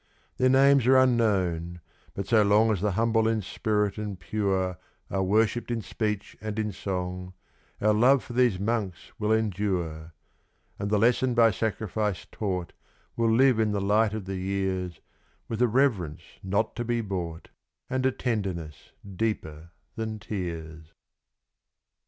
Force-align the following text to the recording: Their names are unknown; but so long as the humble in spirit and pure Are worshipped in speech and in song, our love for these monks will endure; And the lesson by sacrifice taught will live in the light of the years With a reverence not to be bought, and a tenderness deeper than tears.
Their 0.37 0.49
names 0.49 0.87
are 0.87 0.97
unknown; 0.97 1.79
but 2.15 2.25
so 2.27 2.41
long 2.41 2.71
as 2.71 2.81
the 2.81 2.93
humble 2.93 3.27
in 3.27 3.43
spirit 3.43 3.99
and 3.99 4.19
pure 4.19 4.79
Are 5.11 5.21
worshipped 5.21 5.69
in 5.69 5.83
speech 5.83 6.35
and 6.41 6.57
in 6.57 6.71
song, 6.71 7.35
our 7.79 7.93
love 7.93 8.23
for 8.23 8.33
these 8.33 8.59
monks 8.59 9.11
will 9.19 9.31
endure; 9.31 10.15
And 10.79 10.89
the 10.89 10.97
lesson 10.97 11.35
by 11.35 11.51
sacrifice 11.51 12.25
taught 12.31 12.73
will 13.15 13.29
live 13.31 13.59
in 13.59 13.73
the 13.73 13.79
light 13.79 14.15
of 14.15 14.25
the 14.25 14.37
years 14.37 15.01
With 15.47 15.61
a 15.61 15.67
reverence 15.67 16.23
not 16.41 16.75
to 16.77 16.83
be 16.83 17.01
bought, 17.01 17.49
and 17.87 18.03
a 18.03 18.11
tenderness 18.11 18.93
deeper 19.15 19.69
than 19.95 20.17
tears. 20.17 20.93